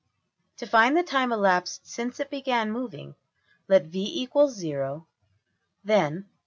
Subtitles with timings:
[0.57, 3.13] To find the time elapsed since it began moving,
[3.67, 5.05] let $v = 0$;
[5.83, 6.25] then $0.